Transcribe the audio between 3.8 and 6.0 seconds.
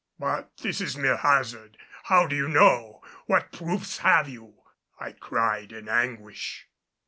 have you?" I cried in